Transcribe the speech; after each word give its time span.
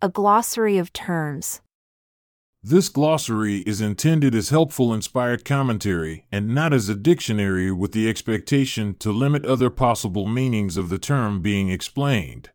a 0.00 0.08
glossary 0.08 0.78
of 0.78 0.92
terms. 0.92 1.60
This 2.62 2.88
glossary 2.88 3.58
is 3.58 3.80
intended 3.80 4.34
as 4.34 4.50
helpful 4.50 4.94
inspired 4.94 5.44
commentary 5.44 6.26
and 6.30 6.54
not 6.54 6.72
as 6.72 6.88
a 6.88 6.94
dictionary 6.94 7.72
with 7.72 7.92
the 7.92 8.08
expectation 8.08 8.94
to 8.96 9.10
limit 9.10 9.44
other 9.44 9.70
possible 9.70 10.26
meanings 10.26 10.76
of 10.76 10.88
the 10.88 10.98
term 10.98 11.40
being 11.40 11.68
explained. 11.68 12.50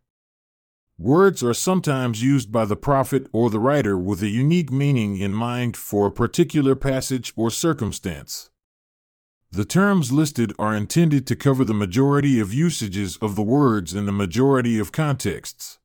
Words 0.98 1.44
are 1.44 1.54
sometimes 1.54 2.24
used 2.24 2.52
by 2.52 2.64
the 2.66 2.76
prophet 2.76 3.28
or 3.34 3.50
the 3.50 3.60
writer 3.60 3.98
with 3.98 4.22
a 4.22 4.30
unique 4.30 4.72
meaning 4.72 5.18
in 5.18 5.34
mind 5.34 5.76
for 5.76 6.08
a 6.08 6.12
particular 6.12 6.76
passage 6.76 7.34
or 7.36 7.50
circumstance. 7.50 8.52
The 9.52 9.66
terms 9.66 10.12
listed 10.12 10.54
are 10.58 10.76
intended 10.76 11.28
to 11.28 11.36
cover 11.36 11.66
the 11.66 11.74
majority 11.74 12.40
of 12.40 12.54
usages 12.54 13.18
of 13.18 13.36
the 13.36 13.44
words 13.44 13.94
in 13.94 14.06
the 14.06 14.12
majority 14.12 14.80
of 14.80 14.92
contexts. 14.92 15.80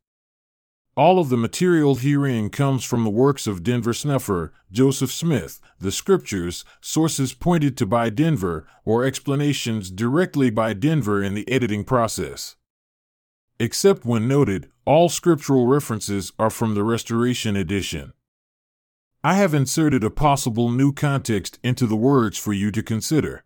All 0.98 1.20
of 1.20 1.28
the 1.28 1.36
material 1.36 1.94
herein 1.94 2.50
comes 2.50 2.82
from 2.82 3.04
the 3.04 3.10
works 3.10 3.46
of 3.46 3.62
Denver 3.62 3.94
Snuffer, 3.94 4.52
Joseph 4.72 5.12
Smith, 5.12 5.60
the 5.78 5.92
scriptures, 5.92 6.64
sources 6.80 7.32
pointed 7.32 7.76
to 7.76 7.86
by 7.86 8.10
Denver, 8.10 8.66
or 8.84 9.04
explanations 9.04 9.92
directly 9.92 10.50
by 10.50 10.72
Denver 10.72 11.22
in 11.22 11.34
the 11.34 11.48
editing 11.48 11.84
process. 11.84 12.56
Except 13.60 14.04
when 14.04 14.26
noted, 14.26 14.72
all 14.84 15.08
scriptural 15.08 15.68
references 15.68 16.32
are 16.36 16.50
from 16.50 16.74
the 16.74 16.82
Restoration 16.82 17.54
Edition. 17.54 18.12
I 19.22 19.34
have 19.34 19.54
inserted 19.54 20.02
a 20.02 20.10
possible 20.10 20.68
new 20.68 20.92
context 20.92 21.60
into 21.62 21.86
the 21.86 21.94
words 21.94 22.38
for 22.38 22.52
you 22.52 22.72
to 22.72 22.82
consider. 22.82 23.44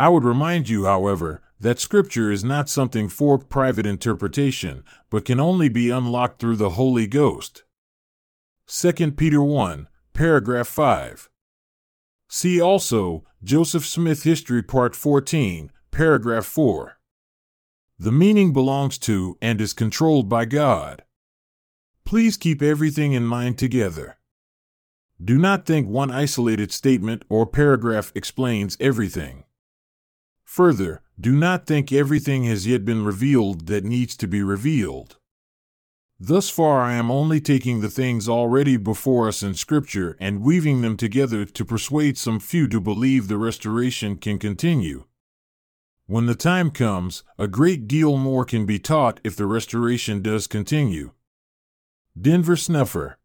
I 0.00 0.08
would 0.08 0.24
remind 0.24 0.68
you, 0.68 0.86
however, 0.86 1.42
that 1.60 1.78
Scripture 1.78 2.32
is 2.32 2.42
not 2.42 2.68
something 2.68 3.08
for 3.08 3.38
private 3.38 3.86
interpretation, 3.86 4.82
but 5.10 5.26
can 5.26 5.38
only 5.38 5.68
be 5.68 5.90
unlocked 5.90 6.40
through 6.40 6.56
the 6.56 6.70
Holy 6.70 7.06
Ghost. 7.06 7.64
2 8.66 9.12
Peter 9.12 9.42
1, 9.42 9.86
paragraph 10.14 10.68
5. 10.68 11.28
See 12.28 12.60
also 12.60 13.24
Joseph 13.42 13.84
Smith 13.84 14.22
History 14.22 14.62
Part 14.62 14.96
14, 14.96 15.70
paragraph 15.90 16.46
4. 16.46 16.98
The 17.98 18.12
meaning 18.12 18.52
belongs 18.52 18.96
to 18.98 19.36
and 19.42 19.60
is 19.60 19.74
controlled 19.74 20.28
by 20.28 20.46
God. 20.46 21.02
Please 22.06 22.38
keep 22.38 22.62
everything 22.62 23.12
in 23.12 23.24
mind 23.24 23.58
together. 23.58 24.16
Do 25.22 25.36
not 25.36 25.66
think 25.66 25.86
one 25.86 26.10
isolated 26.10 26.72
statement 26.72 27.24
or 27.28 27.44
paragraph 27.44 28.10
explains 28.14 28.78
everything. 28.80 29.44
Further, 30.60 31.00
do 31.18 31.34
not 31.34 31.64
think 31.64 31.90
everything 31.90 32.44
has 32.44 32.66
yet 32.66 32.84
been 32.84 33.02
revealed 33.02 33.66
that 33.68 33.82
needs 33.82 34.14
to 34.18 34.28
be 34.28 34.42
revealed. 34.42 35.16
Thus 36.18 36.50
far, 36.50 36.82
I 36.82 36.92
am 36.92 37.10
only 37.10 37.40
taking 37.40 37.80
the 37.80 37.88
things 37.88 38.28
already 38.28 38.76
before 38.76 39.26
us 39.26 39.42
in 39.42 39.54
Scripture 39.54 40.18
and 40.20 40.42
weaving 40.42 40.82
them 40.82 40.98
together 40.98 41.46
to 41.46 41.64
persuade 41.64 42.18
some 42.18 42.38
few 42.38 42.68
to 42.68 42.78
believe 42.78 43.26
the 43.26 43.38
restoration 43.38 44.18
can 44.18 44.38
continue. 44.38 45.04
When 46.04 46.26
the 46.26 46.34
time 46.34 46.70
comes, 46.70 47.22
a 47.38 47.48
great 47.48 47.88
deal 47.88 48.18
more 48.18 48.44
can 48.44 48.66
be 48.66 48.78
taught 48.78 49.18
if 49.24 49.36
the 49.36 49.46
restoration 49.46 50.20
does 50.20 50.46
continue. 50.46 51.12
Denver 52.20 52.56
Snuffer 52.56 53.16